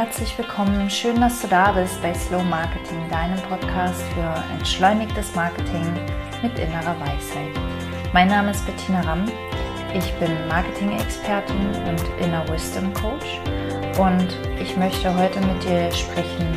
herzlich 0.00 0.38
willkommen. 0.38 0.88
Schön, 0.88 1.20
dass 1.20 1.42
du 1.42 1.46
da 1.46 1.72
bist 1.72 2.00
bei 2.00 2.14
Slow 2.14 2.42
Marketing, 2.42 3.06
deinem 3.10 3.36
Podcast 3.42 4.00
für 4.14 4.34
entschleunigtes 4.54 5.34
Marketing 5.34 5.84
mit 6.40 6.58
innerer 6.58 6.98
Weisheit. 6.98 7.54
Mein 8.14 8.28
Name 8.28 8.52
ist 8.52 8.64
Bettina 8.64 9.02
Ramm. 9.02 9.26
Ich 9.92 10.10
bin 10.14 10.30
Marketing-Expertin 10.48 11.66
und 11.86 12.02
Inner 12.24 12.48
Wisdom 12.48 12.94
Coach 12.94 13.42
und 13.98 14.28
ich 14.58 14.74
möchte 14.78 15.14
heute 15.14 15.38
mit 15.42 15.62
dir 15.64 15.92
sprechen 15.92 16.48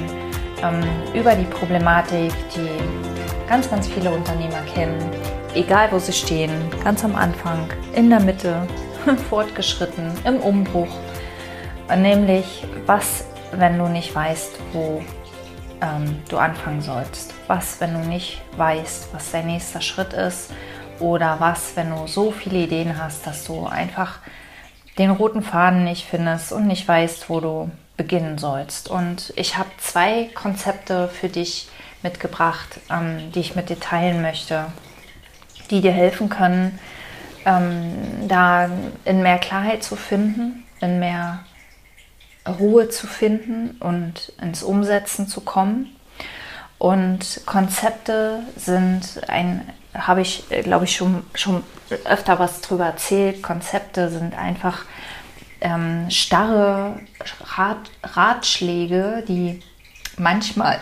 ähm, 0.64 0.82
über 1.14 1.36
die 1.36 1.43
Problematik, 1.43 2.32
die 2.55 3.50
ganz, 3.50 3.69
ganz 3.69 3.89
viele 3.89 4.10
Unternehmer 4.10 4.61
kennen, 4.73 5.11
egal 5.54 5.91
wo 5.91 6.00
sie 6.00 6.14
stehen, 6.14 6.50
ganz 6.82 7.04
am 7.04 7.14
Anfang, 7.14 7.68
in 7.91 8.10
der 8.10 8.21
Mitte, 8.21 8.65
fortgeschritten, 9.29 10.14
im 10.23 10.37
Umbruch 10.37 10.96
Nämlich, 11.89 12.65
was, 12.86 13.25
wenn 13.57 13.78
du 13.78 13.88
nicht 13.88 14.14
weißt, 14.14 14.52
wo 14.71 15.02
ähm, 15.82 16.21
du 16.30 16.38
anfangen 16.38 16.82
sollst? 16.82 17.34
Was, 17.48 17.79
wenn 17.82 17.93
du 17.93 18.00
nicht 18.00 18.42
weißt, 18.57 19.14
was 19.14 19.32
dein 19.32 19.48
nächster 19.48 19.82
Schritt 19.82 20.14
ist? 20.14 20.52
Oder 21.00 21.39
was, 21.39 21.76
wenn 21.76 21.89
du 21.89 22.07
so 22.07 22.32
viele 22.32 22.60
Ideen 22.60 23.02
hast, 23.02 23.26
dass 23.28 23.46
du 23.46 23.66
einfach 23.66 24.20
den 24.98 25.12
roten 25.12 25.42
Faden 25.42 25.84
nicht 25.84 26.06
findest 26.06 26.52
und 26.52 26.68
nicht 26.68 26.88
weißt, 26.88 27.29
wo 27.29 27.39
du 27.39 27.71
beginnen 27.98 28.38
sollst? 28.38 28.89
Und 28.89 29.34
ich 29.36 29.57
habe 29.57 29.70
zwei 29.78 30.29
Konzepte 30.34 31.07
für 31.07 31.29
dich 31.29 31.68
mitgebracht, 32.04 32.80
ähm, 32.90 33.31
die 33.34 33.40
ich 33.40 33.56
mit 33.56 33.70
dir 33.70 33.80
teilen 33.80 34.22
möchte, 34.22 34.66
die 35.70 35.81
dir 35.81 35.92
helfen 35.92 36.30
können, 36.30 36.80
ähm, 37.45 38.28
da 38.28 38.70
in 39.06 39.22
mehr 39.22 39.40
Klarheit 39.40 39.84
zu 39.84 39.95
finden, 39.95 40.64
in 40.80 41.00
mehr 41.00 41.40
Ruhe 42.47 42.89
zu 42.89 43.08
finden 43.08 43.77
und 43.80 44.33
ins 44.41 44.63
Umsetzen 44.63 45.27
zu 45.27 45.41
kommen. 45.41 45.95
Und 46.77 47.41
Konzepte 47.45 48.44
sind 48.58 49.22
ein, 49.27 49.67
habe 49.94 50.22
ich, 50.22 50.44
glaube 50.64 50.86
ich, 50.86 50.95
schon, 50.95 51.25
schon 51.33 51.64
öfter 52.05 52.39
was 52.39 52.61
drüber 52.61 52.86
erzählt. 52.86 53.41
Konzepte 53.41 54.09
sind 54.09 54.38
einfach 54.38 54.83
ähm, 55.61 56.09
starre 56.09 56.99
Rat, 57.58 57.89
Ratschläge, 58.03 59.23
die 59.27 59.61
manchmal, 60.17 60.81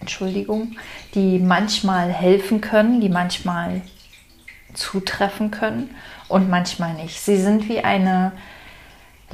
Entschuldigung, 0.00 0.76
die 1.14 1.40
manchmal 1.40 2.12
helfen 2.12 2.60
können, 2.60 3.00
die 3.00 3.08
manchmal 3.08 3.82
zutreffen 4.74 5.50
können 5.50 5.94
und 6.28 6.48
manchmal 6.48 6.94
nicht. 6.94 7.20
Sie 7.20 7.36
sind 7.36 7.68
wie 7.68 7.80
eine 7.80 8.32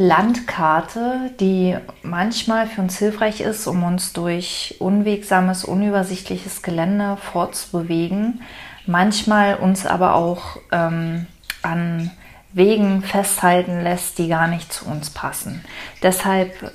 Landkarte, 0.02 1.30
die 1.40 1.76
manchmal 2.02 2.66
für 2.66 2.80
uns 2.80 2.96
hilfreich 2.96 3.42
ist, 3.42 3.66
um 3.66 3.84
uns 3.84 4.14
durch 4.14 4.76
unwegsames, 4.78 5.62
unübersichtliches 5.62 6.62
Gelände 6.62 7.18
fortzubewegen, 7.18 8.40
manchmal 8.86 9.56
uns 9.56 9.84
aber 9.84 10.14
auch 10.14 10.56
ähm, 10.72 11.26
an 11.60 12.10
Wegen 12.54 13.02
festhalten 13.02 13.82
lässt, 13.82 14.16
die 14.16 14.28
gar 14.28 14.48
nicht 14.48 14.72
zu 14.72 14.86
uns 14.86 15.10
passen. 15.10 15.62
Deshalb 16.02 16.72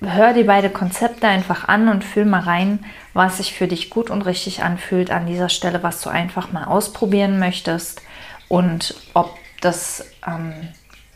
hör 0.00 0.32
dir 0.32 0.46
beide 0.46 0.70
Konzepte 0.70 1.26
einfach 1.26 1.66
an 1.66 1.88
und 1.88 2.04
fühl 2.04 2.24
mal 2.24 2.42
rein, 2.42 2.84
was 3.14 3.38
sich 3.38 3.52
für 3.52 3.66
dich 3.66 3.90
gut 3.90 4.10
und 4.10 4.22
richtig 4.22 4.62
anfühlt 4.62 5.10
an 5.10 5.26
dieser 5.26 5.48
Stelle, 5.48 5.82
was 5.82 6.00
du 6.02 6.08
einfach 6.08 6.52
mal 6.52 6.66
ausprobieren 6.66 7.40
möchtest 7.40 8.00
und 8.48 8.94
ob 9.12 9.36
das 9.60 10.06
ähm, 10.24 10.68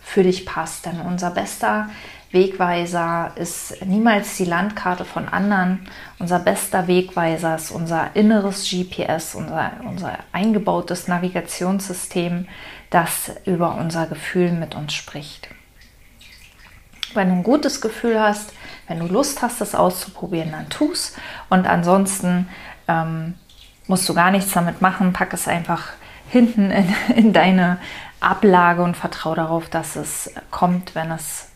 für 0.09 0.23
dich 0.23 0.47
passt. 0.47 0.87
Denn 0.87 1.01
unser 1.01 1.31
bester 1.31 1.91
Wegweiser 2.31 3.33
ist 3.37 3.85
niemals 3.85 4.37
die 4.37 4.45
Landkarte 4.45 5.05
von 5.05 5.29
anderen. 5.29 5.87
Unser 6.19 6.39
bester 6.39 6.87
Wegweiser 6.87 7.55
ist 7.55 7.71
unser 7.71 8.15
inneres 8.15 8.69
GPS, 8.69 9.35
unser, 9.35 9.73
unser 9.85 10.19
eingebautes 10.33 11.09
Navigationssystem, 11.09 12.49
das 12.91 13.33
über 13.45 13.75
unser 13.77 14.07
Gefühl 14.07 14.53
mit 14.53 14.75
uns 14.75 14.95
spricht. 14.95 15.49
Wenn 17.15 17.29
du 17.29 17.35
ein 17.37 17.43
gutes 17.43 17.81
Gefühl 17.81 18.21
hast, 18.21 18.53
wenn 18.87 19.01
du 19.01 19.07
Lust 19.07 19.43
hast, 19.43 19.61
das 19.61 19.75
auszuprobieren, 19.75 20.53
dann 20.53 20.69
tu 20.69 20.93
es. 20.93 21.15
Und 21.49 21.67
ansonsten 21.67 22.49
ähm, 22.87 23.35
musst 23.87 24.09
du 24.09 24.15
gar 24.15 24.31
nichts 24.31 24.53
damit 24.53 24.81
machen. 24.81 25.13
Pack 25.13 25.33
es 25.33 25.49
einfach 25.49 25.93
hinten 26.31 26.71
in, 26.71 26.95
in 27.15 27.33
deine 27.33 27.79
Ablage 28.21 28.83
und 28.83 28.97
vertraue 28.97 29.37
darauf, 29.37 29.69
dass 29.69 29.97
es 29.97 30.33
kommt, 30.51 30.95
wenn 30.95 31.11
es 31.11 31.49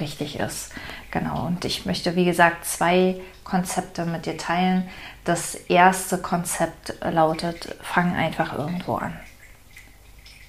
richtig 0.00 0.38
ist. 0.38 0.72
Genau, 1.10 1.46
und 1.46 1.64
ich 1.64 1.86
möchte, 1.86 2.16
wie 2.16 2.24
gesagt, 2.24 2.64
zwei 2.64 3.20
Konzepte 3.44 4.04
mit 4.04 4.26
dir 4.26 4.36
teilen. 4.36 4.88
Das 5.24 5.54
erste 5.54 6.18
Konzept 6.18 6.94
lautet, 7.02 7.76
fang 7.82 8.14
einfach 8.14 8.56
irgendwo 8.56 8.96
an. 8.96 9.18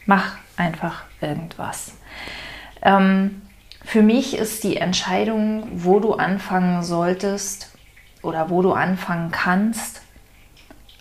Mach 0.06 0.38
einfach 0.58 1.04
irgendwas. 1.22 1.94
Ähm, 2.82 3.42
für 3.84 4.02
mich 4.02 4.36
ist 4.38 4.64
die 4.64 4.78
Entscheidung, 4.78 5.68
wo 5.72 6.00
du 6.00 6.14
anfangen 6.14 6.84
solltest 6.84 7.72
oder 8.22 8.50
wo 8.50 8.62
du 8.62 8.74
anfangen 8.74 9.32
kannst, 9.32 10.02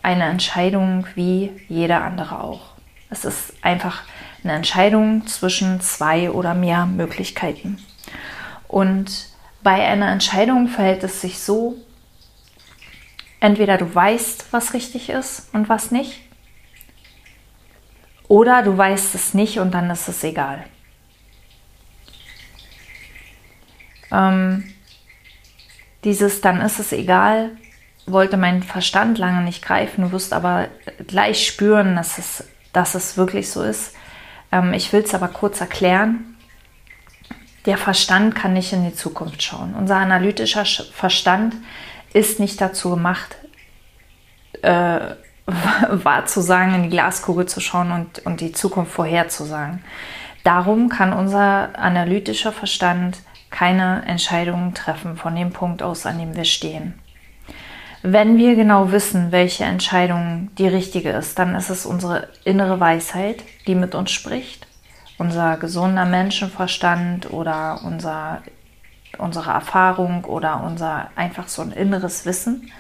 eine 0.03 0.25
Entscheidung 0.25 1.07
wie 1.15 1.53
jeder 1.69 2.05
andere 2.05 2.41
auch. 2.41 2.61
Es 3.11 3.25
ist 3.25 3.53
einfach 3.63 4.03
eine 4.49 4.57
Entscheidung 4.57 5.27
zwischen 5.27 5.81
zwei 5.81 6.31
oder 6.31 6.55
mehr 6.55 6.87
Möglichkeiten. 6.87 7.79
Und 8.67 9.29
bei 9.63 9.87
einer 9.87 10.11
Entscheidung 10.11 10.69
verhält 10.69 11.05
es 11.05 11.21
sich 11.21 11.39
so, 11.39 11.77
entweder 13.41 13.77
du 13.77 13.95
weißt, 13.95 14.47
was 14.51 14.75
richtig 14.75 15.11
ist 15.11 15.49
und 15.53 15.69
was 15.69 15.91
nicht, 15.91 16.21
oder 18.27 18.63
du 18.63 18.77
weißt 18.77 19.15
es 19.15 19.35
nicht 19.35 19.59
und 19.59 19.73
dann 19.73 19.91
ist 19.91 20.09
es 20.09 20.23
egal. 20.25 20.65
Ähm, 24.11 24.75
dieses 26.05 26.41
dann 26.41 26.61
ist 26.61 26.79
es 26.79 26.93
egal, 26.93 27.51
wollte 28.07 28.37
mein 28.37 28.63
Verstand 28.63 29.19
lange 29.19 29.43
nicht 29.43 29.63
greifen. 29.63 30.05
Du 30.05 30.13
wirst 30.13 30.33
aber 30.33 30.69
gleich 31.07 31.47
spüren, 31.47 31.97
dass 31.97 32.19
es, 32.19 32.45
dass 32.73 32.95
es 32.95 33.17
wirklich 33.17 33.51
so 33.51 33.63
ist. 33.63 33.95
Ähm, 34.53 34.73
ich 34.73 34.93
will 34.93 35.03
es 35.03 35.15
aber 35.15 35.29
kurz 35.29 35.61
erklären. 35.61 36.37
Der 37.67 37.77
Verstand 37.77 38.35
kann 38.35 38.55
nicht 38.55 38.73
in 38.73 38.85
die 38.85 38.95
Zukunft 38.95 39.43
schauen. 39.43 39.75
Unser 39.75 39.97
analytischer 39.97 40.65
Verstand 40.65 41.55
ist 42.13 42.41
nicht 42.41 42.61
dazu 42.61 42.91
gemacht, 42.91 43.37
äh, 44.63 45.01
wahrzusagen, 45.91 46.75
in 46.75 46.83
die 46.85 46.89
Glaskugel 46.91 47.47
zu 47.47 47.61
schauen 47.61 47.93
und, 47.93 48.25
und 48.27 48.41
die 48.41 48.53
Zukunft 48.53 48.93
vorherzusagen. 48.93 49.83
Darum 50.45 50.89
kann 50.89 51.13
unser 51.13 51.79
analytischer 51.79 52.53
Verstand 52.53 53.19
keine 53.51 54.05
Entscheidungen 54.07 54.75
treffen 54.75 55.17
von 55.17 55.35
dem 55.35 55.51
Punkt 55.51 55.83
aus, 55.83 56.07
an 56.07 56.19
dem 56.19 56.37
wir 56.37 56.45
stehen. 56.45 56.99
Wenn 58.03 58.39
wir 58.39 58.55
genau 58.55 58.93
wissen, 58.93 59.33
welche 59.33 59.65
Entscheidung 59.65 60.51
die 60.57 60.69
richtige 60.69 61.11
ist, 61.11 61.39
dann 61.39 61.55
ist 61.57 61.69
es 61.69 61.85
unsere 61.85 62.29
innere 62.45 62.79
Weisheit, 62.79 63.43
die 63.67 63.75
mit 63.75 63.95
uns 63.95 64.13
spricht, 64.13 64.69
unser 65.19 65.57
gesunder 65.57 66.05
Menschenverstand 66.05 67.33
oder 67.33 67.81
unser, 67.85 68.43
unsere 69.19 69.51
Erfahrung 69.51 70.25
oder 70.25 70.63
unser 70.65 71.11
einfach 71.17 71.49
so 71.49 71.63
ein 71.63 71.73
inneres 71.73 72.25
Wissen. 72.25 72.71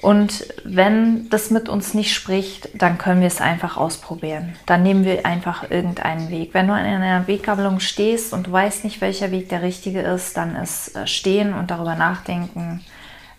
Und 0.00 0.46
wenn 0.64 1.28
das 1.28 1.50
mit 1.50 1.68
uns 1.68 1.92
nicht 1.92 2.14
spricht, 2.14 2.70
dann 2.72 2.96
können 2.96 3.20
wir 3.20 3.26
es 3.26 3.42
einfach 3.42 3.76
ausprobieren. 3.76 4.56
Dann 4.64 4.82
nehmen 4.82 5.04
wir 5.04 5.26
einfach 5.26 5.70
irgendeinen 5.70 6.30
Weg. 6.30 6.54
Wenn 6.54 6.68
du 6.68 6.72
an 6.72 6.86
einer 6.86 7.26
Weggabelung 7.26 7.80
stehst 7.80 8.32
und 8.32 8.46
du 8.46 8.52
weißt 8.52 8.84
nicht, 8.84 9.02
welcher 9.02 9.30
Weg 9.30 9.50
der 9.50 9.60
richtige 9.60 10.00
ist, 10.00 10.38
dann 10.38 10.56
ist 10.56 10.96
äh, 10.96 11.06
Stehen 11.06 11.52
und 11.52 11.70
darüber 11.70 11.96
nachdenken 11.96 12.82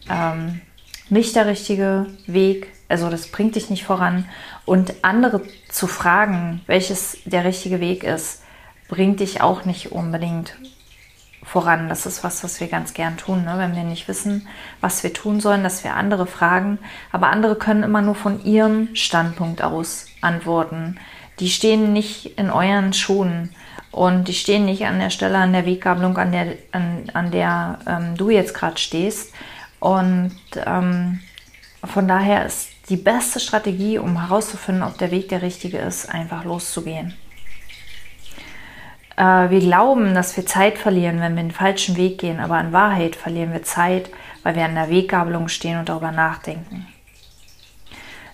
ähm, 0.09 0.62
nicht 1.09 1.36
der 1.36 1.45
richtige 1.45 2.07
Weg. 2.25 2.71
Also 2.88 3.09
das 3.09 3.27
bringt 3.27 3.56
dich 3.56 3.69
nicht 3.69 3.83
voran. 3.83 4.27
Und 4.65 4.94
andere 5.03 5.42
zu 5.69 5.88
fragen, 5.88 6.62
welches 6.68 7.18
der 7.25 7.44
richtige 7.45 7.80
Weg 7.80 8.03
ist, 8.03 8.44
bringt 8.88 9.19
dich 9.19 9.42
auch 9.42 9.65
nicht 9.65 9.92
unbedingt 9.92 10.53
voran. 11.44 11.89
Das 11.89 12.06
ist 12.06 12.24
was, 12.24 12.44
was 12.44 12.59
wir 12.59 12.68
ganz 12.68 12.94
gern 12.94 13.18
tun, 13.18 13.44
ne? 13.44 13.56
wenn 13.57 13.75
wir 13.75 13.83
nicht 13.83 14.07
wissen, 14.07 14.48
was 14.80 15.03
wir 15.03 15.13
tun 15.13 15.39
sollen, 15.39 15.63
dass 15.63 15.83
wir 15.83 15.95
andere 15.95 16.27
fragen. 16.27 16.80
Aber 17.12 17.27
andere 17.27 17.56
können 17.56 17.83
immer 17.83 18.01
nur 18.01 18.15
von 18.15 18.44
ihrem 18.44 18.95
Standpunkt 18.95 19.62
aus 19.63 20.07
antworten. 20.21 20.98
Die 21.39 21.50
stehen 21.50 21.94
nicht 21.94 22.38
in 22.38 22.51
euren 22.51 22.94
Schuhen 22.94 23.50
und 23.92 24.27
die 24.27 24.33
stehen 24.33 24.65
nicht 24.65 24.86
an 24.86 25.00
der 25.00 25.09
Stelle, 25.09 25.38
an 25.38 25.53
der 25.53 25.65
Weggabelung, 25.65 26.18
an 26.18 26.31
der, 26.31 26.56
an, 26.71 27.03
an 27.13 27.31
der 27.31 27.80
ähm, 27.88 28.15
du 28.15 28.30
jetzt 28.30 28.53
gerade 28.53 28.77
stehst. 28.77 29.33
Und 29.81 30.38
ähm, 30.63 31.19
von 31.83 32.07
daher 32.07 32.45
ist 32.45 32.69
die 32.89 32.98
beste 32.98 33.39
Strategie, 33.39 33.98
um 33.98 34.22
herauszufinden, 34.22 34.83
ob 34.83 34.98
der 35.00 35.10
Weg 35.10 35.30
der 35.30 35.42
richtige 35.42 35.80
ist, 35.80 36.07
einfach 36.07 36.45
loszugehen. 36.45 37.18
äh, 39.18 39.50
wir 39.50 39.60
glauben, 39.60 40.13
dass 40.13 40.38
wir 40.38 40.45
Zeit 40.45 40.78
verlieren, 40.78 41.19
wenn 41.19 41.36
wir 41.36 41.42
den 41.42 41.51
falschen 41.51 41.98
Weg 41.98 42.19
gehen, 42.19 42.39
aber 42.39 42.62
in 42.62 42.72
Wahrheit 42.72 43.16
verlieren 43.16 43.54
wir 43.54 43.63
Zeit, 43.63 44.12
weil 44.44 44.56
wir 44.56 44.66
an 44.66 44.75
der 44.75 44.89
Weggabelung 44.92 45.48
stehen 45.48 45.80
und 45.80 45.89
darüber 45.89 46.12
nachdenken. 46.12 46.88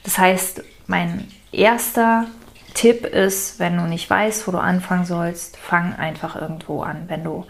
Das 0.03 0.17
heißt, 0.17 0.63
mein 0.87 1.29
erster 1.53 2.25
Tipp 2.73 3.05
ist, 3.05 3.57
wenn 3.59 3.77
du 3.77 3.83
nicht 3.83 4.09
weißt, 4.09 4.47
wo 4.47 4.51
du 4.51 4.57
anfangen 4.57 5.05
sollst, 5.05 5.55
fang 5.55 5.95
einfach 5.95 6.35
irgendwo 6.35 6.81
an. 6.81 7.05
Wenn 7.07 7.23
du 7.23 7.45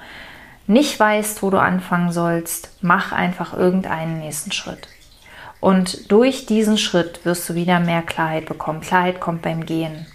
nicht 0.68 1.00
weißt, 1.00 1.42
wo 1.42 1.50
du 1.50 1.60
anfangen 1.60 2.12
sollst, 2.12 2.72
mach 2.82 3.14
einfach 3.14 3.54
irgendeinen 3.54 4.20
nächsten 4.20 4.52
Schritt. 4.52 4.88
Und 5.60 6.12
durch 6.12 6.46
diesen 6.46 6.78
Schritt 6.78 7.26
wirst 7.26 7.50
du 7.50 7.56
wieder 7.56 7.80
mehr 7.80 8.02
Klarheit 8.02 8.46
bekommen. 8.46 8.82
Klarheit 8.82 9.20
kommt 9.20 9.42
beim 9.42 9.66
Gehen. 9.66 10.06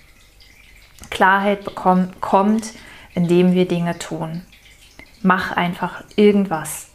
Klarheit 1.10 1.64
bekommt, 1.64 2.20
kommt, 2.20 2.72
indem 3.14 3.54
wir 3.54 3.66
Dinge 3.66 3.98
tun. 3.98 4.42
Mach 5.22 5.52
einfach 5.52 6.04
irgendwas. 6.16 6.90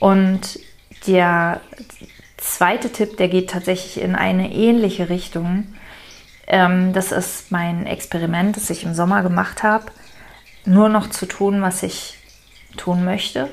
Und 0.00 0.58
der 1.06 1.60
zweite 2.36 2.90
Tipp, 2.90 3.16
der 3.16 3.28
geht 3.28 3.50
tatsächlich 3.50 4.02
in 4.02 4.14
eine 4.14 4.52
ähnliche 4.52 5.08
Richtung. 5.08 5.74
Ähm, 6.46 6.92
das 6.92 7.12
ist 7.12 7.50
mein 7.52 7.86
Experiment, 7.86 8.56
das 8.56 8.70
ich 8.70 8.84
im 8.84 8.94
Sommer 8.94 9.22
gemacht 9.22 9.62
habe. 9.62 9.86
Nur 10.64 10.88
noch 10.88 11.08
zu 11.10 11.26
tun, 11.26 11.62
was 11.62 11.82
ich 11.82 12.17
tun 12.76 13.04
möchte. 13.04 13.48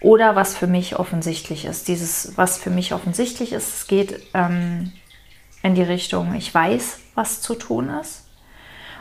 Oder 0.00 0.36
was 0.36 0.56
für 0.56 0.66
mich 0.66 0.98
offensichtlich 0.98 1.64
ist. 1.64 1.88
Dieses, 1.88 2.36
was 2.36 2.58
für 2.58 2.70
mich 2.70 2.92
offensichtlich 2.92 3.52
ist, 3.52 3.74
es 3.74 3.86
geht 3.86 4.20
ähm, 4.34 4.92
in 5.62 5.74
die 5.74 5.82
Richtung, 5.82 6.34
ich 6.34 6.52
weiß, 6.52 6.98
was 7.14 7.40
zu 7.40 7.54
tun 7.54 7.88
ist. 8.00 8.26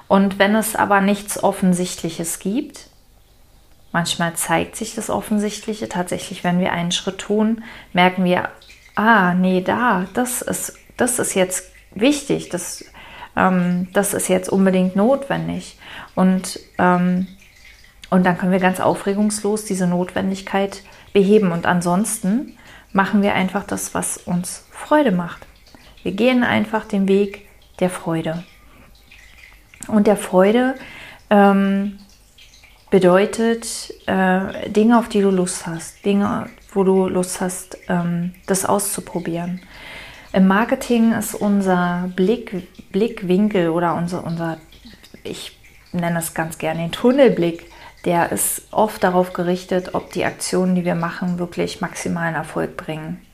Und 0.07 0.39
wenn 0.39 0.55
es 0.55 0.75
aber 0.75 1.01
nichts 1.01 1.43
Offensichtliches 1.43 2.39
gibt, 2.39 2.87
manchmal 3.91 4.35
zeigt 4.35 4.75
sich 4.75 4.95
das 4.95 5.09
Offensichtliche 5.09 5.89
tatsächlich, 5.89 6.43
wenn 6.43 6.59
wir 6.59 6.71
einen 6.71 6.91
Schritt 6.91 7.19
tun, 7.19 7.63
merken 7.91 8.23
wir, 8.23 8.49
ah, 8.95 9.33
nee, 9.33 9.61
da, 9.61 10.05
das 10.13 10.41
ist, 10.41 10.77
das 10.95 11.19
ist 11.19 11.33
jetzt 11.33 11.69
wichtig, 11.95 12.49
das, 12.49 12.85
ähm, 13.35 13.89
das 13.91 14.13
ist 14.13 14.29
jetzt 14.29 14.49
unbedingt 14.49 14.95
notwendig. 14.95 15.77
Und, 16.15 16.59
ähm, 16.77 17.27
und 18.13 18.27
dann 18.27 18.37
können 18.37 18.51
wir 18.51 18.59
ganz 18.59 18.79
aufregungslos 18.79 19.65
diese 19.65 19.87
Notwendigkeit 19.87 20.83
beheben. 21.13 21.51
Und 21.51 21.65
ansonsten 21.65 22.55
machen 22.91 23.23
wir 23.23 23.33
einfach 23.33 23.63
das, 23.63 23.95
was 23.95 24.17
uns 24.17 24.67
Freude 24.69 25.11
macht. 25.11 25.47
Wir 26.03 26.11
gehen 26.11 26.43
einfach 26.43 26.85
den 26.85 27.07
Weg 27.07 27.47
der 27.79 27.89
Freude. 27.89 28.43
Und 29.87 30.05
der 30.05 30.15
Freude 30.15 30.75
ähm, 31.31 31.97
bedeutet 32.91 33.91
äh, 34.05 34.69
Dinge, 34.69 34.99
auf 34.99 35.09
die 35.09 35.21
du 35.21 35.31
Lust 35.31 35.65
hast, 35.65 36.05
Dinge, 36.05 36.51
wo 36.71 36.83
du 36.83 37.07
Lust 37.07 37.41
hast, 37.41 37.79
ähm, 37.89 38.35
das 38.45 38.63
auszuprobieren. 38.63 39.59
Im 40.33 40.45
Marketing 40.45 41.13
ist 41.13 41.33
unser 41.33 42.11
Blick, 42.15 42.91
Blickwinkel 42.91 43.69
oder 43.69 43.95
unser, 43.95 44.23
unser, 44.23 44.57
ich 45.23 45.57
nenne 45.93 46.19
es 46.19 46.35
ganz 46.35 46.59
gerne 46.59 46.81
den 46.81 46.91
Tunnelblick, 46.91 47.72
der 48.05 48.31
ist 48.31 48.63
oft 48.71 49.03
darauf 49.03 49.33
gerichtet, 49.33 49.93
ob 49.93 50.11
die 50.11 50.25
Aktionen, 50.25 50.75
die 50.75 50.85
wir 50.85 50.95
machen, 50.95 51.39
wirklich 51.39 51.81
maximalen 51.81 52.35
Erfolg 52.35 52.75
bringen. 52.77 53.25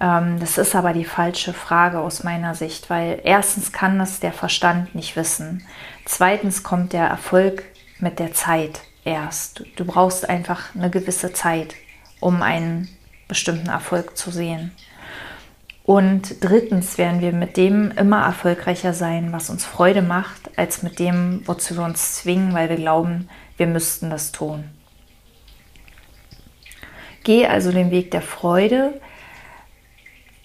Ähm, 0.00 0.38
das 0.38 0.58
ist 0.58 0.74
aber 0.74 0.92
die 0.92 1.04
falsche 1.04 1.52
Frage 1.52 1.98
aus 1.98 2.22
meiner 2.22 2.54
Sicht, 2.54 2.88
weil 2.88 3.20
erstens 3.24 3.72
kann 3.72 3.98
das 3.98 4.20
der 4.20 4.32
Verstand 4.32 4.94
nicht 4.94 5.16
wissen. 5.16 5.64
Zweitens 6.04 6.62
kommt 6.62 6.92
der 6.92 7.06
Erfolg 7.06 7.64
mit 7.98 8.18
der 8.18 8.32
Zeit 8.32 8.80
erst. 9.04 9.64
Du 9.76 9.84
brauchst 9.84 10.28
einfach 10.28 10.74
eine 10.74 10.90
gewisse 10.90 11.32
Zeit, 11.32 11.74
um 12.20 12.42
einen 12.42 12.88
bestimmten 13.26 13.68
Erfolg 13.68 14.16
zu 14.16 14.30
sehen. 14.30 14.72
Und 15.88 16.44
drittens 16.44 16.98
werden 16.98 17.22
wir 17.22 17.32
mit 17.32 17.56
dem 17.56 17.90
immer 17.92 18.22
erfolgreicher 18.22 18.92
sein, 18.92 19.32
was 19.32 19.48
uns 19.48 19.64
Freude 19.64 20.02
macht, 20.02 20.50
als 20.58 20.82
mit 20.82 20.98
dem, 20.98 21.40
wozu 21.46 21.78
wir 21.78 21.82
uns 21.82 22.16
zwingen, 22.16 22.52
weil 22.52 22.68
wir 22.68 22.76
glauben, 22.76 23.30
wir 23.56 23.66
müssten 23.66 24.10
das 24.10 24.30
tun. 24.30 24.64
Geh 27.24 27.46
also 27.46 27.72
den 27.72 27.90
Weg 27.90 28.10
der 28.10 28.20
Freude, 28.20 29.00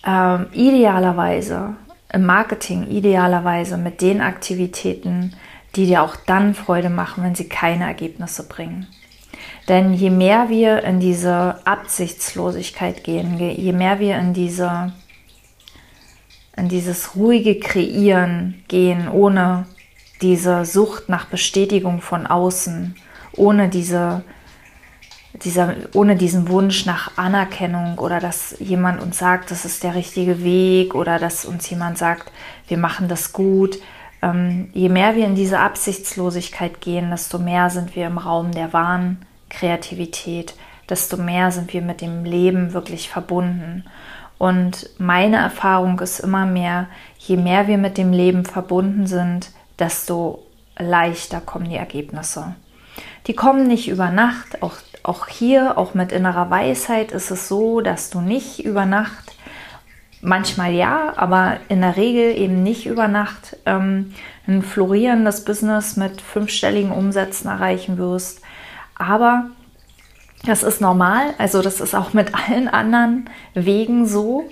ähm, 0.08 0.46
idealerweise 0.54 1.76
im 2.14 2.26
Marketing, 2.26 2.88
idealerweise 2.90 3.76
mit 3.76 4.00
den 4.00 4.22
Aktivitäten, 4.22 5.36
die 5.76 5.88
dir 5.88 6.04
auch 6.04 6.16
dann 6.16 6.54
Freude 6.54 6.90
machen, 6.90 7.22
wenn 7.22 7.36
sie 7.36 7.50
keine 7.50 7.84
Ergebnisse 7.84 8.48
bringen. 8.48 8.88
Denn 9.68 9.94
je 9.94 10.10
mehr 10.10 10.48
wir 10.48 10.86
in 10.86 11.02
diese 11.02 11.60
Absichtslosigkeit 11.66 13.04
gehen, 13.04 13.38
je 13.38 13.74
mehr 13.74 14.00
wir 14.00 14.18
in 14.18 14.34
diese 14.34 14.94
in 16.56 16.70
dieses 16.70 17.16
ruhige 17.16 17.60
Kreieren 17.60 18.64
gehen, 18.68 19.08
ohne 19.08 19.66
diese 20.22 20.66
Sucht 20.66 21.10
nach 21.10 21.26
Bestätigung 21.26 22.02
von 22.02 22.28
außen, 22.28 22.96
ohne 23.36 23.70
diese 23.70 24.24
dieser, 25.42 25.76
ohne 25.94 26.16
diesen 26.16 26.48
Wunsch 26.50 26.86
nach 26.86 27.18
Anerkennung 27.18 27.98
oder 27.98 28.20
dass 28.20 28.56
jemand 28.60 29.02
uns 29.02 29.18
sagt, 29.18 29.52
das 29.52 29.66
ist 29.66 29.84
der 29.84 29.96
richtige 29.96 30.44
Weg 30.44 30.94
oder 30.96 31.18
dass 31.18 31.46
uns 31.46 31.70
jemand 31.70 31.98
sagt, 31.98 32.32
wir 32.68 32.78
machen 32.78 33.08
das 33.08 33.34
gut. 33.34 33.80
Ähm, 34.22 34.70
je 34.74 34.90
mehr 34.90 35.16
wir 35.16 35.26
in 35.26 35.36
diese 35.36 35.60
Absichtslosigkeit 35.60 36.82
gehen, 36.82 37.10
desto 37.10 37.40
mehr 37.40 37.70
sind 37.70 37.96
wir 37.96 38.08
im 38.08 38.20
Raum 38.20 38.52
der 38.52 38.74
wahren 38.74 39.26
Kreativität, 39.50 40.54
desto 40.90 41.18
mehr 41.18 41.52
sind 41.52 41.74
wir 41.74 41.82
mit 41.82 42.02
dem 42.02 42.26
Leben 42.26 42.74
wirklich 42.74 43.10
verbunden. 43.10 43.86
Und 44.38 44.90
meine 44.98 45.38
Erfahrung 45.38 46.00
ist 46.00 46.20
immer 46.20 46.46
mehr, 46.46 46.88
je 47.18 47.38
mehr 47.38 47.68
wir 47.68 47.78
mit 47.78 47.98
dem 47.98 48.12
Leben 48.12 48.46
verbunden 48.46 49.08
sind, 49.08 49.52
desto 49.80 50.44
leichter 50.78 51.40
kommen 51.40 51.70
die 51.70 51.76
Ergebnisse. 51.76 52.56
Die 53.28 53.34
kommen 53.34 53.68
nicht 53.68 53.88
über 53.88 54.10
Nacht. 54.10 54.62
Auch, 54.62 54.76
auch 55.04 55.28
hier, 55.28 55.78
auch 55.78 55.94
mit 55.94 56.12
innerer 56.12 56.50
Weisheit 56.50 57.12
ist 57.12 57.32
es 57.32 57.48
so, 57.48 57.82
dass 57.82 58.10
du 58.10 58.22
nicht 58.22 58.66
über 58.66 58.86
Nacht, 58.86 59.34
manchmal 60.22 60.74
ja, 60.74 61.14
aber 61.16 61.58
in 61.70 61.82
der 61.82 61.98
Regel 61.98 62.38
eben 62.38 62.64
nicht 62.64 62.86
über 62.86 63.08
Nacht 63.08 63.58
ähm, 63.66 64.14
ein 64.48 64.62
florierendes 64.62 65.46
Business 65.46 65.98
mit 65.98 66.22
fünfstelligen 66.22 66.92
Umsätzen 66.92 67.50
erreichen 67.50 67.98
wirst. 67.98 68.42
Aber 68.96 69.48
das 70.46 70.64
ist 70.64 70.82
normal, 70.82 71.34
also 71.38 71.62
das 71.62 71.80
ist 71.80 71.96
auch 71.96 72.14
mit 72.14 72.34
allen 72.36 72.68
anderen 72.68 73.30
Wegen 73.54 74.06
so. 74.06 74.50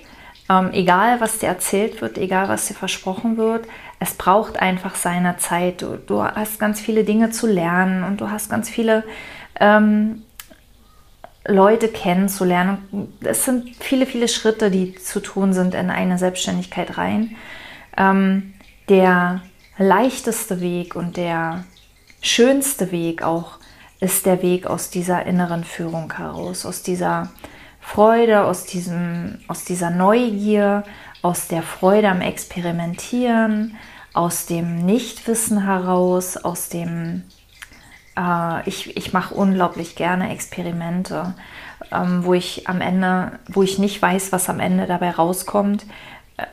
Ähm, 0.48 0.70
egal, 0.72 1.20
was 1.20 1.38
dir 1.38 1.48
erzählt 1.48 2.00
wird, 2.00 2.18
egal, 2.18 2.48
was 2.48 2.66
dir 2.66 2.74
versprochen 2.74 3.36
wird, 3.36 3.66
es 4.00 4.14
braucht 4.14 4.60
einfach 4.60 4.96
seine 4.96 5.36
Zeit. 5.36 5.82
Du, 5.82 5.98
du 5.98 6.22
hast 6.22 6.58
ganz 6.58 6.80
viele 6.80 7.04
Dinge 7.04 7.30
zu 7.30 7.46
lernen 7.46 8.04
und 8.04 8.20
du 8.20 8.30
hast 8.30 8.50
ganz 8.50 8.68
viele 8.68 9.04
ähm, 9.60 10.22
Leute 11.46 11.88
kennenzulernen. 11.88 13.12
Es 13.20 13.44
sind 13.44 13.76
viele, 13.76 14.06
viele 14.06 14.28
Schritte, 14.28 14.70
die 14.70 14.94
zu 14.94 15.20
tun 15.20 15.52
sind 15.52 15.74
in 15.74 15.90
eine 15.90 16.18
Selbstständigkeit 16.18 16.98
rein. 16.98 17.36
Ähm, 17.96 18.54
der 18.88 19.42
leichteste 19.78 20.60
Weg 20.60 20.96
und 20.96 21.16
der 21.16 21.64
schönste 22.20 22.92
Weg 22.92 23.22
auch 23.22 23.58
ist 24.02 24.26
der 24.26 24.42
Weg 24.42 24.66
aus 24.66 24.90
dieser 24.90 25.26
inneren 25.26 25.62
Führung 25.62 26.12
heraus, 26.12 26.66
aus 26.66 26.82
dieser 26.82 27.30
Freude, 27.80 28.42
aus, 28.42 28.64
diesem, 28.64 29.38
aus 29.46 29.64
dieser 29.64 29.90
Neugier, 29.90 30.82
aus 31.22 31.46
der 31.46 31.62
Freude 31.62 32.08
am 32.08 32.20
Experimentieren, 32.20 33.76
aus 34.12 34.46
dem 34.46 34.84
Nichtwissen 34.84 35.62
heraus, 35.62 36.36
aus 36.36 36.68
dem, 36.68 37.22
äh, 38.18 38.68
ich, 38.68 38.96
ich 38.96 39.12
mache 39.12 39.36
unglaublich 39.36 39.94
gerne 39.94 40.32
Experimente, 40.32 41.34
ähm, 41.92 42.24
wo 42.24 42.34
ich 42.34 42.68
am 42.68 42.80
Ende, 42.80 43.38
wo 43.46 43.62
ich 43.62 43.78
nicht 43.78 44.02
weiß, 44.02 44.32
was 44.32 44.48
am 44.48 44.58
Ende 44.58 44.86
dabei 44.86 45.10
rauskommt, 45.10 45.86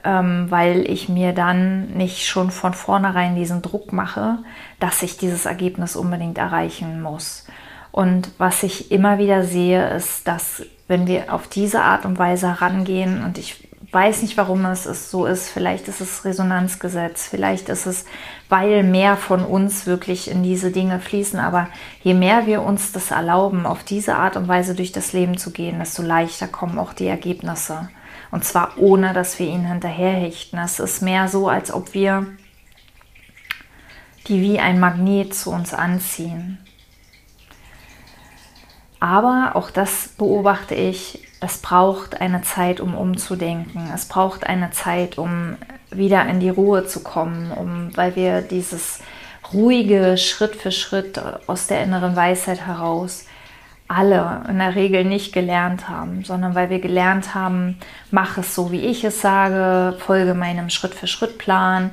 ähm, 0.04 0.48
weil 0.50 0.90
ich 0.90 1.10
mir 1.10 1.34
dann 1.34 1.88
nicht 1.92 2.28
schon 2.28 2.52
von 2.52 2.74
vornherein 2.74 3.36
diesen 3.36 3.62
Druck 3.62 3.94
mache, 3.94 4.40
dass 4.80 5.04
ich 5.04 5.18
dieses 5.18 5.46
Ergebnis 5.46 5.96
unbedingt 5.96 6.38
erreichen 6.38 7.02
muss. 7.02 7.46
Und 7.92 8.32
was 8.38 8.64
ich 8.64 8.92
immer 8.92 9.18
wieder 9.18 9.44
sehe, 9.44 9.90
ist, 9.90 10.28
dass 10.28 10.64
wenn 10.88 11.08
wir 11.08 11.34
auf 11.34 11.48
diese 11.48 11.82
Art 11.82 12.06
und 12.06 12.18
Weise 12.18 12.48
herangehen, 12.48 13.24
und 13.24 13.38
ich 13.38 13.68
weiß 13.92 14.22
nicht, 14.22 14.38
warum 14.38 14.66
es 14.66 14.84
so 15.10 15.26
ist, 15.26 15.50
vielleicht 15.50 15.88
ist 15.88 16.02
es 16.02 16.26
Resonanzgesetz, 16.26 17.28
vielleicht 17.28 17.70
ist 17.70 17.86
es, 17.86 18.06
weil 18.48 18.84
mehr 18.84 19.18
von 19.18 19.44
uns 19.44 19.88
wirklich 19.88 20.30
in 20.30 20.44
diese 20.44 20.72
Dinge 20.72 21.00
fließen, 21.00 21.40
aber 21.40 21.68
je 22.02 22.14
mehr 22.14 22.46
wir 22.46 22.62
uns 22.62 22.92
das 22.92 23.12
erlauben, 23.12 23.66
auf 23.66 23.84
diese 23.84 24.16
Art 24.16 24.36
und 24.38 24.48
Weise 24.48 24.76
durch 24.76 24.92
das 24.92 25.14
Leben 25.14 25.38
zu 25.38 25.52
gehen, 25.52 25.80
desto 25.80 26.04
leichter 26.04 26.48
kommen 26.48 26.78
auch 26.78 26.94
die 26.94 27.08
Ergebnisse. 27.08 27.90
Und 28.32 28.46
zwar 28.46 28.78
ohne, 28.78 29.14
dass 29.14 29.40
wir 29.40 29.48
ihnen 29.48 29.66
hinterherhechten. 29.66 30.60
Es 30.60 30.80
ist 30.80 31.02
mehr 31.02 31.28
so, 31.28 31.50
als 31.50 31.72
ob 31.72 31.94
wir 31.94 32.28
die 34.28 34.42
wie 34.42 34.60
ein 34.60 34.80
Magnet 34.80 35.34
zu 35.34 35.52
uns 35.52 35.74
anziehen. 35.74 36.60
Aber 39.00 39.52
auch 39.56 39.72
das 39.72 40.10
beobachte 40.18 40.76
ich, 40.76 41.26
es 41.42 41.60
braucht 41.60 42.20
eine 42.20 42.42
Zeit, 42.42 42.82
um 42.82 42.96
umzudenken. 42.96 43.90
Es 43.94 44.06
braucht 44.06 44.46
eine 44.46 44.72
Zeit, 44.72 45.18
um 45.18 45.56
wieder 45.90 46.28
in 46.28 46.40
die 46.40 46.50
Ruhe 46.50 46.86
zu 46.86 47.02
kommen, 47.02 47.52
um, 47.52 47.96
weil 47.96 48.16
wir 48.16 48.42
dieses 48.42 49.00
ruhige 49.54 50.18
Schritt 50.18 50.56
für 50.56 50.72
Schritt 50.72 51.20
aus 51.48 51.68
der 51.68 51.82
inneren 51.84 52.16
Weisheit 52.16 52.68
heraus 52.68 53.26
alle 53.90 54.44
in 54.48 54.60
der 54.60 54.76
Regel 54.76 55.04
nicht 55.04 55.34
gelernt 55.34 55.90
haben, 55.90 56.24
sondern 56.24 56.56
weil 56.56 56.70
wir 56.70 56.80
gelernt 56.80 57.34
haben, 57.34 57.78
mach 58.12 58.38
es 58.38 58.54
so, 58.54 58.72
wie 58.72 58.86
ich 58.86 59.04
es 59.04 59.20
sage, 59.20 59.98
folge 59.98 60.36
meinem 60.36 60.70
Schritt 60.70 60.94
für 60.94 61.08
Schritt 61.08 61.40
Plan 61.40 61.90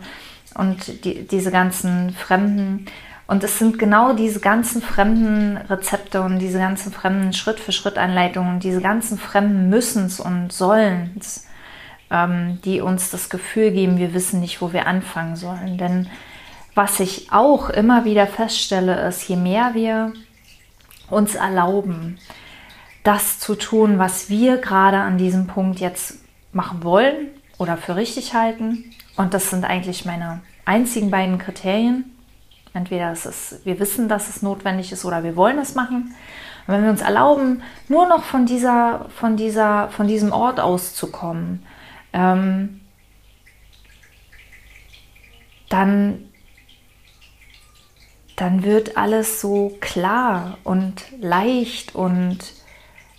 und 0.54 1.04
die, 1.04 1.26
diese 1.26 1.50
ganzen 1.50 2.10
fremden 2.10 2.86
und 3.28 3.42
es 3.42 3.58
sind 3.58 3.78
genau 3.78 4.12
diese 4.12 4.38
ganzen 4.38 4.80
fremden 4.80 5.56
Rezepte 5.56 6.22
und 6.22 6.38
diese 6.38 6.58
ganzen 6.58 6.92
fremden 6.92 7.32
Schritt 7.32 7.58
für 7.58 7.72
Schritt 7.72 7.98
Anleitungen, 7.98 8.60
diese 8.60 8.80
ganzen 8.80 9.18
fremden 9.18 9.68
Müssens 9.68 10.20
und 10.20 10.52
Sollens, 10.52 11.48
ähm, 12.10 12.60
die 12.64 12.80
uns 12.80 13.10
das 13.10 13.28
Gefühl 13.28 13.72
geben, 13.72 13.98
wir 13.98 14.14
wissen 14.14 14.38
nicht, 14.38 14.60
wo 14.60 14.72
wir 14.72 14.86
anfangen 14.86 15.34
sollen. 15.34 15.76
Denn 15.76 16.08
was 16.76 17.00
ich 17.00 17.32
auch 17.32 17.68
immer 17.68 18.04
wieder 18.04 18.28
feststelle, 18.28 19.08
ist, 19.08 19.28
je 19.28 19.36
mehr 19.36 19.70
wir 19.74 20.12
uns 21.10 21.34
erlauben, 21.34 22.18
das 23.02 23.38
zu 23.38 23.54
tun, 23.54 23.98
was 23.98 24.30
wir 24.30 24.58
gerade 24.58 24.98
an 24.98 25.18
diesem 25.18 25.46
Punkt 25.46 25.78
jetzt 25.78 26.18
machen 26.52 26.82
wollen 26.82 27.28
oder 27.58 27.76
für 27.76 27.96
richtig 27.96 28.34
halten. 28.34 28.92
Und 29.16 29.32
das 29.32 29.50
sind 29.50 29.64
eigentlich 29.64 30.04
meine 30.04 30.40
einzigen 30.64 31.10
beiden 31.10 31.38
Kriterien. 31.38 32.16
Entweder 32.74 33.12
es 33.12 33.24
ist, 33.24 33.64
wir 33.64 33.78
wissen, 33.78 34.08
dass 34.08 34.28
es 34.28 34.42
notwendig 34.42 34.92
ist 34.92 35.04
oder 35.04 35.22
wir 35.22 35.36
wollen 35.36 35.58
es 35.58 35.74
machen. 35.74 36.14
Und 36.66 36.74
wenn 36.74 36.82
wir 36.82 36.90
uns 36.90 37.00
erlauben, 37.00 37.62
nur 37.88 38.08
noch 38.08 38.24
von, 38.24 38.44
dieser, 38.44 39.06
von, 39.16 39.36
dieser, 39.36 39.88
von 39.90 40.08
diesem 40.08 40.32
Ort 40.32 40.60
auszukommen, 40.60 41.62
ähm, 42.12 42.80
dann, 45.68 46.28
dann 48.36 48.62
wird 48.64 48.96
alles 48.96 49.40
so 49.40 49.76
klar 49.80 50.58
und 50.62 51.04
leicht 51.18 51.94
und 51.94 52.38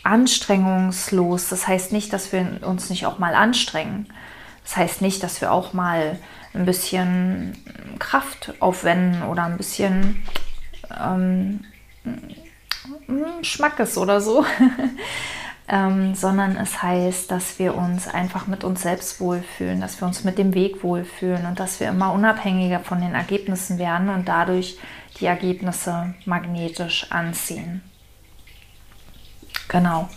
anstrengungslos. 0.04 1.50
Das 1.50 1.68
heißt 1.68 1.92
nicht, 1.92 2.14
dass 2.14 2.32
wir 2.32 2.60
uns 2.62 2.90
nicht 2.90 3.06
auch 3.06 3.18
mal 3.20 3.36
anstrengen. 3.36 4.08
Das 4.64 4.78
heißt 4.78 5.02
nicht, 5.02 5.24
dass 5.24 5.42
wir 5.42 5.52
auch 5.52 5.74
mal 5.74 6.20
ein 6.54 6.66
bisschen 6.66 7.58
Kraft 8.00 8.54
aufwenden 8.60 9.24
oder 9.24 9.44
ein 9.44 9.58
bisschen 9.58 10.24
ähm, 11.00 11.66
Schmackes 13.42 13.98
oder 13.98 14.22
so. 14.22 14.46
ähm, 15.68 16.16
sondern 16.16 16.56
es 16.58 16.82
heißt, 16.82 17.30
dass 17.30 17.60
wir 17.60 17.76
uns 17.76 18.08
einfach 18.08 18.48
mit 18.48 18.64
uns 18.64 18.82
selbst 18.82 19.20
wohlfühlen, 19.20 19.82
dass 19.82 20.00
wir 20.02 20.08
uns 20.08 20.24
mit 20.24 20.38
dem 20.38 20.54
Weg 20.54 20.84
wohlfühlen 20.84 21.46
und 21.46 21.60
dass 21.60 21.80
wir 21.80 21.90
immer 21.90 22.14
unabhängiger 22.14 22.80
von 22.80 23.02
den 23.02 23.16
Ergebnissen 23.16 23.78
werden 23.78 24.10
und 24.10 24.28
dadurch 24.28 24.78
die 25.20 25.26
Ergebnisse 25.26 26.14
magnetisch 26.26 27.12
anziehen. 27.12 27.82
Genau 29.68 30.08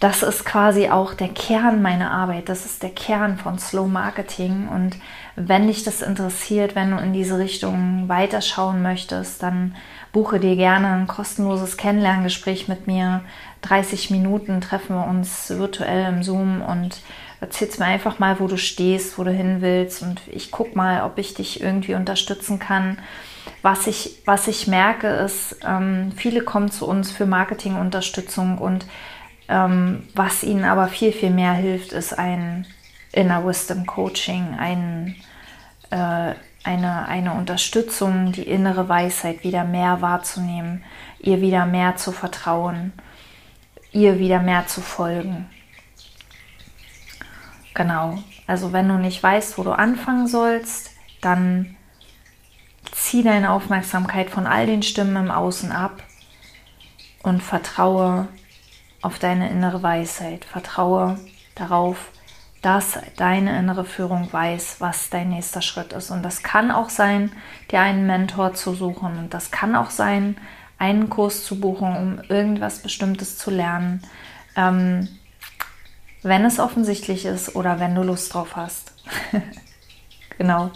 das 0.00 0.22
ist 0.22 0.44
quasi 0.44 0.90
auch 0.90 1.14
der 1.14 1.28
Kern 1.28 1.80
meiner 1.80 2.10
Arbeit. 2.10 2.50
Das 2.50 2.66
ist 2.66 2.82
der 2.82 2.90
Kern 2.90 3.38
von 3.38 3.58
Slow 3.58 3.88
Marketing. 3.88 4.68
Und 4.68 4.96
wenn 5.36 5.68
dich 5.68 5.84
das 5.84 6.02
interessiert, 6.02 6.74
wenn 6.74 6.90
du 6.90 6.98
in 6.98 7.14
diese 7.14 7.38
Richtung 7.38 8.08
weiterschauen 8.08 8.82
möchtest, 8.82 9.42
dann 9.42 9.74
buche 10.16 10.40
dir 10.40 10.56
gerne 10.56 10.88
ein 10.94 11.06
kostenloses 11.06 11.76
Kennenlerngespräch 11.76 12.68
mit 12.68 12.86
mir. 12.86 13.20
30 13.60 14.10
Minuten 14.10 14.62
treffen 14.62 14.96
wir 14.96 15.06
uns 15.06 15.50
virtuell 15.50 16.08
im 16.08 16.22
Zoom 16.22 16.62
und 16.62 17.02
erzählst 17.42 17.78
mir 17.78 17.84
einfach 17.84 18.18
mal, 18.18 18.40
wo 18.40 18.46
du 18.46 18.56
stehst, 18.56 19.18
wo 19.18 19.24
du 19.24 19.30
hin 19.30 19.60
willst. 19.60 20.00
Und 20.00 20.22
ich 20.28 20.50
gucke 20.50 20.74
mal, 20.74 21.02
ob 21.02 21.18
ich 21.18 21.34
dich 21.34 21.60
irgendwie 21.60 21.94
unterstützen 21.94 22.58
kann. 22.58 22.98
Was 23.60 23.86
ich, 23.86 24.22
was 24.24 24.48
ich 24.48 24.66
merke, 24.66 25.06
ist, 25.08 25.58
ähm, 25.66 26.12
viele 26.16 26.40
kommen 26.40 26.70
zu 26.70 26.88
uns 26.88 27.10
für 27.10 27.26
Marketingunterstützung 27.26 28.56
und 28.56 28.86
ähm, 29.50 30.08
was 30.14 30.42
ihnen 30.42 30.64
aber 30.64 30.88
viel, 30.88 31.12
viel 31.12 31.30
mehr 31.30 31.52
hilft, 31.52 31.92
ist 31.92 32.18
ein 32.18 32.66
Inner 33.12 33.46
Wisdom 33.46 33.84
Coaching, 33.84 34.56
ein, 34.58 35.14
äh, 35.90 36.32
eine, 36.66 37.06
eine 37.06 37.32
Unterstützung, 37.32 38.32
die 38.32 38.42
innere 38.42 38.88
Weisheit 38.88 39.44
wieder 39.44 39.64
mehr 39.64 40.02
wahrzunehmen, 40.02 40.84
ihr 41.18 41.40
wieder 41.40 41.64
mehr 41.66 41.96
zu 41.96 42.12
vertrauen, 42.12 42.92
ihr 43.92 44.18
wieder 44.18 44.40
mehr 44.40 44.66
zu 44.66 44.80
folgen. 44.80 45.48
Genau, 47.74 48.18
also 48.46 48.72
wenn 48.72 48.88
du 48.88 48.98
nicht 48.98 49.22
weißt, 49.22 49.58
wo 49.58 49.62
du 49.62 49.72
anfangen 49.72 50.26
sollst, 50.26 50.90
dann 51.20 51.76
zieh 52.92 53.22
deine 53.22 53.50
Aufmerksamkeit 53.50 54.30
von 54.30 54.46
all 54.46 54.66
den 54.66 54.82
Stimmen 54.82 55.16
im 55.16 55.30
Außen 55.30 55.72
ab 55.72 56.02
und 57.22 57.42
vertraue 57.42 58.28
auf 59.02 59.18
deine 59.18 59.50
innere 59.50 59.82
Weisheit. 59.82 60.44
Vertraue 60.44 61.18
darauf, 61.54 62.10
dass 62.62 62.98
deine 63.16 63.58
innere 63.58 63.84
Führung 63.84 64.32
weiß, 64.32 64.76
was 64.80 65.10
dein 65.10 65.30
nächster 65.30 65.62
Schritt 65.62 65.92
ist. 65.92 66.10
Und 66.10 66.22
das 66.22 66.42
kann 66.42 66.70
auch 66.70 66.90
sein, 66.90 67.32
dir 67.70 67.80
einen 67.80 68.06
Mentor 68.06 68.54
zu 68.54 68.74
suchen. 68.74 69.18
Und 69.18 69.34
das 69.34 69.50
kann 69.50 69.76
auch 69.76 69.90
sein, 69.90 70.36
einen 70.78 71.08
Kurs 71.08 71.44
zu 71.44 71.60
buchen, 71.60 71.96
um 71.96 72.20
irgendwas 72.28 72.80
Bestimmtes 72.80 73.38
zu 73.38 73.50
lernen. 73.50 74.02
Ähm, 74.56 75.08
wenn 76.22 76.44
es 76.44 76.58
offensichtlich 76.58 77.24
ist 77.24 77.54
oder 77.54 77.78
wenn 77.78 77.94
du 77.94 78.02
Lust 78.02 78.34
drauf 78.34 78.56
hast. 78.56 78.92
genau. 80.38 80.70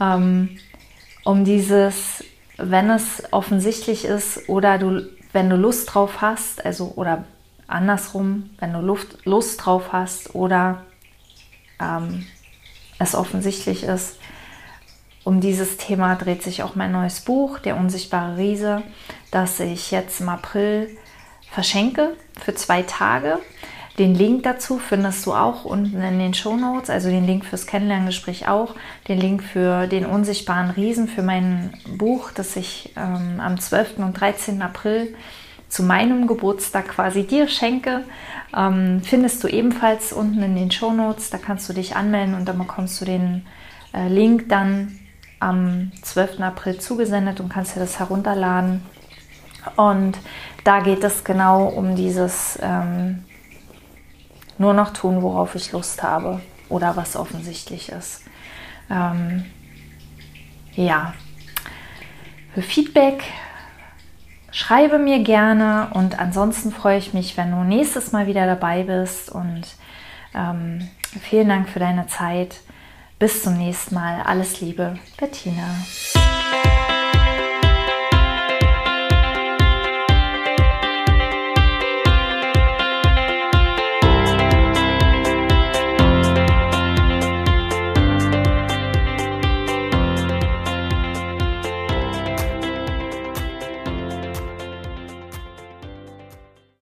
Ähm, 0.00 0.58
um 1.24 1.44
dieses, 1.44 2.24
wenn 2.56 2.90
es 2.90 3.22
offensichtlich 3.32 4.04
ist 4.04 4.48
oder 4.48 4.78
du 4.78 5.02
wenn 5.36 5.50
du 5.50 5.56
Lust 5.56 5.92
drauf 5.92 6.22
hast, 6.22 6.64
also 6.64 6.94
oder 6.96 7.24
andersrum, 7.68 8.50
wenn 8.58 8.72
du 8.72 8.80
Luft, 8.80 9.24
Lust 9.24 9.64
drauf 9.64 9.92
hast 9.92 10.34
oder 10.34 10.82
ähm, 11.80 12.26
es 12.98 13.14
offensichtlich 13.14 13.82
ist, 13.84 14.18
um 15.24 15.40
dieses 15.40 15.76
Thema 15.76 16.14
dreht 16.14 16.42
sich 16.42 16.62
auch 16.62 16.76
mein 16.76 16.92
neues 16.92 17.20
Buch, 17.20 17.58
Der 17.58 17.76
unsichtbare 17.76 18.36
Riese, 18.36 18.82
das 19.32 19.58
ich 19.58 19.90
jetzt 19.90 20.20
im 20.20 20.28
April 20.28 20.96
verschenke 21.50 22.16
für 22.40 22.54
zwei 22.54 22.82
Tage. 22.82 23.40
Den 23.98 24.14
Link 24.14 24.42
dazu 24.42 24.78
findest 24.78 25.24
du 25.24 25.32
auch 25.32 25.64
unten 25.64 26.00
in 26.02 26.18
den 26.18 26.34
Show 26.34 26.54
Notes, 26.56 26.90
also 26.90 27.08
den 27.08 27.26
Link 27.26 27.44
fürs 27.46 27.66
Kennenlerngespräch 27.66 28.46
auch, 28.46 28.74
den 29.08 29.18
Link 29.18 29.42
für 29.42 29.86
den 29.86 30.04
unsichtbaren 30.04 30.70
Riesen, 30.70 31.08
für 31.08 31.22
mein 31.22 31.72
Buch, 31.96 32.30
das 32.30 32.56
ich 32.56 32.92
ähm, 32.96 33.40
am 33.40 33.58
12. 33.58 33.98
und 33.98 34.12
13. 34.20 34.60
April 34.60 35.14
zu 35.68 35.82
meinem 35.82 36.26
Geburtstag 36.26 36.88
quasi 36.88 37.26
dir 37.26 37.48
schenke, 37.48 38.04
ähm, 38.56 39.00
findest 39.02 39.42
du 39.42 39.48
ebenfalls 39.48 40.12
unten 40.12 40.42
in 40.42 40.54
den 40.54 40.70
Show 40.70 40.92
Notes. 40.92 41.30
Da 41.30 41.38
kannst 41.38 41.68
du 41.68 41.72
dich 41.72 41.96
anmelden 41.96 42.34
und 42.34 42.46
dann 42.46 42.58
bekommst 42.58 43.00
du 43.00 43.04
den 43.04 43.46
äh, 43.92 44.08
Link 44.08 44.48
dann 44.48 44.98
am 45.40 45.92
12. 46.02 46.40
April 46.40 46.78
zugesendet 46.78 47.40
und 47.40 47.48
kannst 47.48 47.76
dir 47.76 47.80
das 47.80 47.98
herunterladen. 47.98 48.82
Und 49.76 50.18
da 50.64 50.80
geht 50.80 51.02
es 51.02 51.24
genau 51.24 51.66
um 51.66 51.96
dieses 51.96 52.58
ähm, 52.62 53.24
nur 54.58 54.74
noch 54.74 54.92
tun, 54.92 55.22
worauf 55.22 55.54
ich 55.54 55.72
Lust 55.72 56.02
habe 56.02 56.40
oder 56.68 56.96
was 56.96 57.16
offensichtlich 57.16 57.90
ist. 57.90 58.22
Ähm, 58.90 59.44
ja, 60.74 61.14
für 62.54 62.62
Feedback 62.62 63.24
schreibe 64.56 64.98
mir 64.98 65.18
gerne 65.18 65.88
und 65.92 66.18
ansonsten 66.18 66.72
freue 66.72 66.96
ich 66.96 67.12
mich, 67.12 67.36
wenn 67.36 67.50
du 67.50 67.62
nächstes 67.62 68.12
Mal 68.12 68.26
wieder 68.26 68.46
dabei 68.46 68.84
bist 68.84 69.30
und 69.30 69.64
ähm, 70.34 70.88
vielen 71.20 71.48
Dank 71.48 71.68
für 71.68 71.78
deine 71.78 72.06
Zeit. 72.06 72.60
Bis 73.18 73.42
zum 73.42 73.56
nächsten 73.58 73.94
Mal. 73.94 74.22
Alles 74.24 74.60
Liebe, 74.60 74.98
Bettina. 75.18 75.76